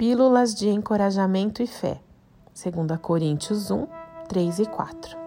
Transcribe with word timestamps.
Pílulas 0.00 0.54
de 0.54 0.66
encorajamento 0.70 1.62
e 1.62 1.66
fé. 1.66 2.00
2 2.54 2.98
Coríntios 3.02 3.70
1, 3.70 3.86
3 4.30 4.60
e 4.60 4.64
4. 4.64 5.18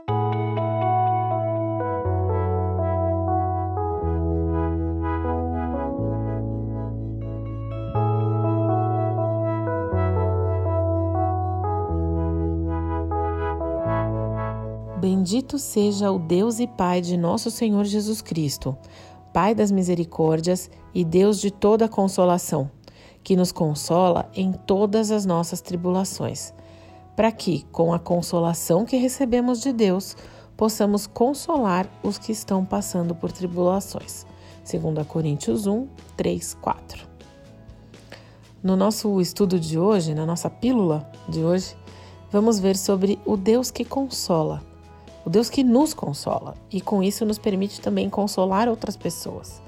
Bendito 14.99 15.59
seja 15.59 16.11
o 16.11 16.17
Deus 16.17 16.57
e 16.57 16.65
Pai 16.65 16.99
de 16.99 17.15
nosso 17.15 17.51
Senhor 17.51 17.83
Jesus 17.83 18.23
Cristo, 18.23 18.75
Pai 19.31 19.53
das 19.53 19.71
misericórdias 19.71 20.67
e 20.95 21.05
Deus 21.05 21.39
de 21.39 21.51
toda 21.51 21.87
consolação, 21.87 22.71
que 23.23 23.35
nos 23.35 23.51
consola 23.51 24.29
em 24.35 24.51
todas 24.51 25.11
as 25.11 25.25
nossas 25.25 25.61
tribulações, 25.61 26.53
para 27.15 27.31
que, 27.31 27.63
com 27.71 27.93
a 27.93 27.99
consolação 27.99 28.85
que 28.85 28.97
recebemos 28.97 29.61
de 29.61 29.71
Deus, 29.71 30.15
possamos 30.57 31.07
consolar 31.07 31.87
os 32.03 32.17
que 32.17 32.31
estão 32.31 32.65
passando 32.65 33.15
por 33.15 33.31
tribulações. 33.31 34.25
2 34.69 35.07
Coríntios 35.07 35.65
1, 35.67 35.87
3, 36.17 36.57
4. 36.61 37.07
No 38.61 38.75
nosso 38.75 39.19
estudo 39.19 39.59
de 39.59 39.77
hoje, 39.77 40.13
na 40.13 40.25
nossa 40.25 40.49
pílula 40.49 41.09
de 41.27 41.43
hoje, 41.43 41.75
vamos 42.31 42.59
ver 42.59 42.77
sobre 42.77 43.19
o 43.25 43.35
Deus 43.35 43.71
que 43.71 43.83
consola 43.83 44.61
o 45.25 45.29
Deus 45.29 45.49
que 45.49 45.63
nos 45.63 45.93
consola 45.93 46.55
e 46.71 46.81
com 46.81 47.01
isso 47.01 47.25
nos 47.25 47.37
permite 47.37 47.79
também 47.79 48.09
consolar 48.09 48.67
outras 48.67 48.97
pessoas. 48.97 49.61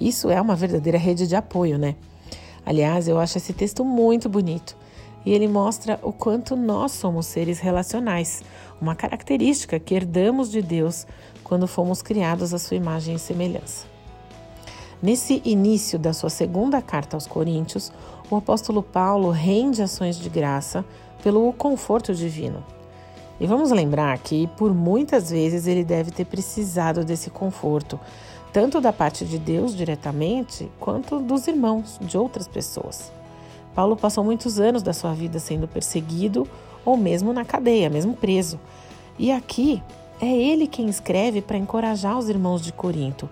Isso 0.00 0.30
é 0.30 0.40
uma 0.40 0.56
verdadeira 0.56 0.98
rede 0.98 1.26
de 1.26 1.36
apoio, 1.36 1.78
né? 1.78 1.96
Aliás, 2.66 3.08
eu 3.08 3.18
acho 3.18 3.38
esse 3.38 3.52
texto 3.52 3.84
muito 3.84 4.28
bonito 4.28 4.76
e 5.24 5.32
ele 5.32 5.48
mostra 5.48 5.98
o 6.02 6.12
quanto 6.12 6.54
nós 6.54 6.92
somos 6.92 7.26
seres 7.26 7.58
relacionais, 7.58 8.42
uma 8.80 8.94
característica 8.94 9.78
que 9.78 9.94
herdamos 9.94 10.50
de 10.50 10.60
Deus 10.60 11.06
quando 11.42 11.66
fomos 11.66 12.02
criados 12.02 12.52
à 12.52 12.58
sua 12.58 12.76
imagem 12.76 13.16
e 13.16 13.18
semelhança. 13.18 13.86
Nesse 15.02 15.42
início 15.44 15.98
da 15.98 16.12
sua 16.12 16.30
segunda 16.30 16.80
carta 16.80 17.16
aos 17.16 17.26
Coríntios, 17.26 17.92
o 18.30 18.36
apóstolo 18.36 18.82
Paulo 18.82 19.30
rende 19.30 19.82
ações 19.82 20.16
de 20.16 20.28
graça 20.28 20.84
pelo 21.22 21.52
conforto 21.52 22.14
divino. 22.14 22.64
E 23.40 23.46
vamos 23.46 23.70
lembrar 23.70 24.16
que 24.18 24.46
por 24.56 24.72
muitas 24.72 25.30
vezes 25.30 25.66
ele 25.66 25.84
deve 25.84 26.10
ter 26.10 26.24
precisado 26.24 27.04
desse 27.04 27.30
conforto, 27.30 27.98
tanto 28.54 28.80
da 28.80 28.92
parte 28.92 29.24
de 29.24 29.36
Deus 29.36 29.76
diretamente, 29.76 30.70
quanto 30.78 31.18
dos 31.18 31.48
irmãos, 31.48 31.98
de 32.00 32.16
outras 32.16 32.46
pessoas. 32.46 33.10
Paulo 33.74 33.96
passou 33.96 34.22
muitos 34.22 34.60
anos 34.60 34.80
da 34.80 34.92
sua 34.92 35.12
vida 35.12 35.40
sendo 35.40 35.66
perseguido 35.66 36.46
ou 36.84 36.96
mesmo 36.96 37.32
na 37.32 37.44
cadeia, 37.44 37.90
mesmo 37.90 38.14
preso. 38.14 38.60
E 39.18 39.32
aqui 39.32 39.82
é 40.20 40.32
ele 40.32 40.68
quem 40.68 40.88
escreve 40.88 41.42
para 41.42 41.58
encorajar 41.58 42.16
os 42.16 42.28
irmãos 42.28 42.62
de 42.62 42.72
Corinto. 42.72 43.28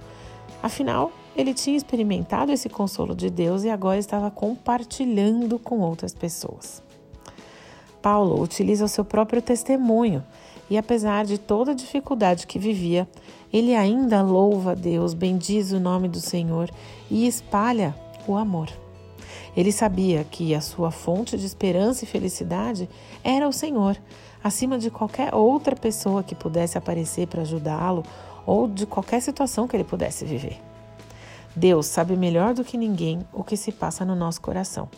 Afinal, 0.60 1.12
ele 1.36 1.54
tinha 1.54 1.76
experimentado 1.76 2.50
esse 2.50 2.68
consolo 2.68 3.14
de 3.14 3.30
Deus 3.30 3.62
e 3.62 3.70
agora 3.70 4.00
estava 4.00 4.28
compartilhando 4.28 5.56
com 5.56 5.78
outras 5.78 6.12
pessoas. 6.12 6.82
Paulo 8.02 8.42
utiliza 8.42 8.86
o 8.86 8.88
seu 8.88 9.04
próprio 9.04 9.40
testemunho 9.40 10.24
e, 10.72 10.78
apesar 10.78 11.26
de 11.26 11.36
toda 11.36 11.72
a 11.72 11.74
dificuldade 11.74 12.46
que 12.46 12.58
vivia, 12.58 13.06
ele 13.52 13.74
ainda 13.74 14.22
louva 14.22 14.74
Deus, 14.74 15.12
bendiz 15.12 15.70
o 15.70 15.78
nome 15.78 16.08
do 16.08 16.18
Senhor 16.18 16.70
e 17.10 17.26
espalha 17.26 17.94
o 18.26 18.36
amor. 18.36 18.70
Ele 19.54 19.70
sabia 19.70 20.24
que 20.24 20.54
a 20.54 20.62
sua 20.62 20.90
fonte 20.90 21.36
de 21.36 21.44
esperança 21.44 22.04
e 22.04 22.08
felicidade 22.08 22.88
era 23.22 23.46
o 23.46 23.52
Senhor, 23.52 23.98
acima 24.42 24.78
de 24.78 24.90
qualquer 24.90 25.34
outra 25.34 25.76
pessoa 25.76 26.22
que 26.22 26.34
pudesse 26.34 26.78
aparecer 26.78 27.26
para 27.26 27.42
ajudá-lo 27.42 28.02
ou 28.46 28.66
de 28.66 28.86
qualquer 28.86 29.20
situação 29.20 29.68
que 29.68 29.76
ele 29.76 29.84
pudesse 29.84 30.24
viver. 30.24 30.58
Deus 31.54 31.84
sabe 31.84 32.16
melhor 32.16 32.54
do 32.54 32.64
que 32.64 32.78
ninguém 32.78 33.20
o 33.30 33.44
que 33.44 33.58
se 33.58 33.70
passa 33.70 34.06
no 34.06 34.16
nosso 34.16 34.40
coração 34.40 34.88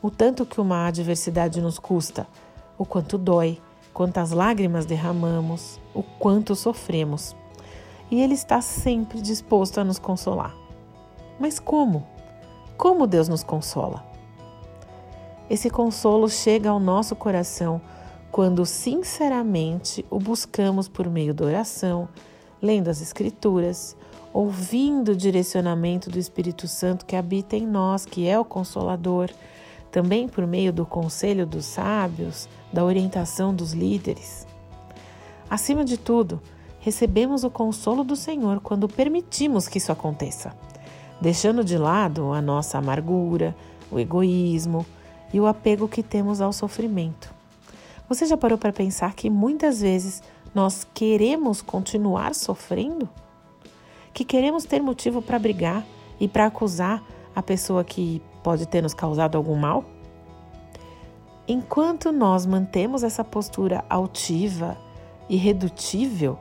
o 0.00 0.10
tanto 0.10 0.46
que 0.46 0.60
uma 0.60 0.86
adversidade 0.86 1.60
nos 1.60 1.78
custa, 1.78 2.26
o 2.76 2.84
quanto 2.84 3.18
dói, 3.18 3.60
quantas 3.98 4.30
lágrimas 4.30 4.86
derramamos, 4.86 5.80
o 5.92 6.04
quanto 6.04 6.54
sofremos. 6.54 7.34
E 8.08 8.22
Ele 8.22 8.34
está 8.34 8.60
sempre 8.60 9.20
disposto 9.20 9.78
a 9.78 9.84
nos 9.84 9.98
consolar. 9.98 10.54
Mas 11.36 11.58
como? 11.58 12.06
Como 12.76 13.08
Deus 13.08 13.28
nos 13.28 13.42
consola? 13.42 14.06
Esse 15.50 15.68
consolo 15.68 16.28
chega 16.28 16.70
ao 16.70 16.78
nosso 16.78 17.16
coração 17.16 17.80
quando 18.30 18.64
sinceramente 18.64 20.06
o 20.08 20.20
buscamos 20.20 20.86
por 20.86 21.10
meio 21.10 21.34
da 21.34 21.46
oração, 21.46 22.08
lendo 22.62 22.90
as 22.90 23.02
Escrituras, 23.02 23.96
ouvindo 24.32 25.08
o 25.08 25.16
direcionamento 25.16 26.08
do 26.08 26.20
Espírito 26.20 26.68
Santo 26.68 27.04
que 27.04 27.16
habita 27.16 27.56
em 27.56 27.66
nós, 27.66 28.06
que 28.06 28.28
é 28.28 28.38
o 28.38 28.44
Consolador 28.44 29.28
também 29.90 30.28
por 30.28 30.46
meio 30.46 30.72
do 30.72 30.84
conselho 30.84 31.46
dos 31.46 31.64
sábios, 31.64 32.48
da 32.72 32.84
orientação 32.84 33.54
dos 33.54 33.72
líderes. 33.72 34.46
Acima 35.48 35.84
de 35.84 35.96
tudo, 35.96 36.40
recebemos 36.80 37.44
o 37.44 37.50
consolo 37.50 38.04
do 38.04 38.14
Senhor 38.14 38.60
quando 38.60 38.88
permitimos 38.88 39.66
que 39.66 39.78
isso 39.78 39.90
aconteça, 39.90 40.54
deixando 41.20 41.64
de 41.64 41.78
lado 41.78 42.32
a 42.32 42.42
nossa 42.42 42.78
amargura, 42.78 43.56
o 43.90 43.98
egoísmo 43.98 44.84
e 45.32 45.40
o 45.40 45.46
apego 45.46 45.88
que 45.88 46.02
temos 46.02 46.40
ao 46.40 46.52
sofrimento. 46.52 47.32
Você 48.08 48.26
já 48.26 48.36
parou 48.36 48.56
para 48.56 48.72
pensar 48.72 49.14
que 49.14 49.28
muitas 49.28 49.80
vezes 49.80 50.22
nós 50.54 50.86
queremos 50.94 51.60
continuar 51.60 52.34
sofrendo? 52.34 53.08
Que 54.14 54.24
queremos 54.24 54.64
ter 54.64 54.80
motivo 54.80 55.20
para 55.20 55.38
brigar 55.38 55.84
e 56.18 56.26
para 56.26 56.46
acusar 56.46 57.02
a 57.34 57.42
pessoa 57.42 57.84
que 57.84 58.22
pode 58.48 58.66
ter 58.66 58.82
nos 58.82 58.94
causado 58.94 59.36
algum 59.36 59.54
mal? 59.54 59.84
Enquanto 61.46 62.10
nós 62.10 62.46
mantemos 62.46 63.02
essa 63.02 63.22
postura 63.22 63.84
altiva 63.90 64.74
e 65.28 65.36
redutível, 65.36 66.38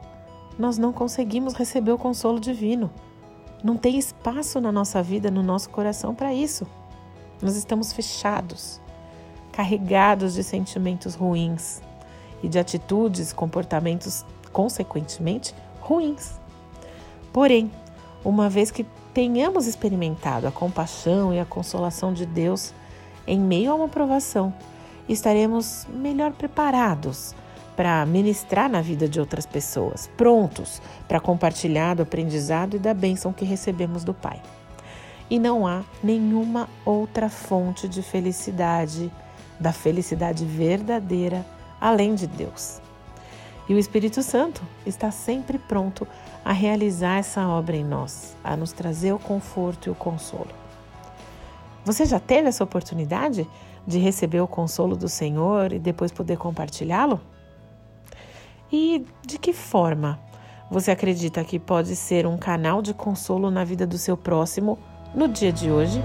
nós 0.57 0.77
não 0.77 0.93
conseguimos 0.93 1.53
receber 1.53 1.91
o 1.91 1.97
consolo 1.97 2.39
divino. 2.39 2.89
Não 3.61 3.75
tem 3.75 3.99
espaço 3.99 4.61
na 4.61 4.71
nossa 4.71 5.03
vida, 5.03 5.29
no 5.29 5.43
nosso 5.43 5.69
coração 5.69 6.15
para 6.15 6.33
isso. 6.33 6.65
Nós 7.41 7.57
estamos 7.57 7.91
fechados, 7.91 8.79
carregados 9.51 10.33
de 10.33 10.45
sentimentos 10.45 11.13
ruins 11.13 11.81
e 12.41 12.47
de 12.47 12.57
atitudes, 12.57 13.33
comportamentos, 13.33 14.25
consequentemente, 14.53 15.53
ruins. 15.81 16.39
Porém, 17.33 17.69
uma 18.23 18.49
vez 18.49 18.71
que 18.71 18.85
tenhamos 19.17 19.65
experimentado 19.65 20.45
a 20.45 20.51
compaixão 20.51 21.33
e 21.33 21.39
a 21.39 21.45
consolação 21.45 22.13
de 22.13 22.23
Deus 22.23 22.71
em 23.25 23.39
meio 23.39 23.71
a 23.71 23.73
uma 23.73 23.87
provação, 23.87 24.53
estaremos 25.09 25.87
melhor 25.89 26.33
preparados 26.33 27.33
para 27.75 28.05
ministrar 28.05 28.69
na 28.69 28.79
vida 28.79 29.09
de 29.09 29.19
outras 29.19 29.43
pessoas, 29.43 30.07
prontos 30.15 30.79
para 31.07 31.19
compartilhar 31.19 31.95
do 31.95 32.03
aprendizado 32.03 32.75
e 32.75 32.79
da 32.79 32.93
bênção 32.93 33.33
que 33.33 33.43
recebemos 33.43 34.03
do 34.03 34.13
Pai. 34.13 34.39
E 35.31 35.39
não 35.39 35.65
há 35.65 35.83
nenhuma 36.03 36.69
outra 36.85 37.27
fonte 37.27 37.87
de 37.87 38.03
felicidade, 38.03 39.11
da 39.59 39.73
felicidade 39.73 40.45
verdadeira, 40.45 41.43
além 41.81 42.13
de 42.13 42.27
Deus. 42.27 42.79
E 43.69 43.73
o 43.73 43.77
Espírito 43.77 44.23
Santo 44.23 44.61
está 44.85 45.11
sempre 45.11 45.57
pronto 45.57 46.07
a 46.43 46.53
realizar 46.53 47.17
essa 47.17 47.45
obra 47.47 47.75
em 47.75 47.83
nós, 47.83 48.35
a 48.43 48.55
nos 48.55 48.71
trazer 48.71 49.11
o 49.11 49.19
conforto 49.19 49.87
e 49.87 49.91
o 49.91 49.95
consolo. 49.95 50.51
Você 51.83 52.05
já 52.05 52.19
teve 52.19 52.47
essa 52.47 52.63
oportunidade 52.63 53.47
de 53.85 53.99
receber 53.99 54.41
o 54.41 54.47
consolo 54.47 54.95
do 54.95 55.09
Senhor 55.09 55.73
e 55.73 55.79
depois 55.79 56.11
poder 56.11 56.37
compartilhá-lo? 56.37 57.19
E 58.71 59.05
de 59.25 59.37
que 59.37 59.53
forma 59.53 60.19
você 60.69 60.91
acredita 60.91 61.43
que 61.43 61.57
pode 61.57 61.95
ser 61.95 62.25
um 62.25 62.37
canal 62.37 62.81
de 62.81 62.93
consolo 62.93 63.49
na 63.49 63.63
vida 63.63 63.87
do 63.87 63.97
seu 63.97 64.17
próximo 64.17 64.77
no 65.15 65.27
dia 65.27 65.51
de 65.51 65.71
hoje? 65.71 66.01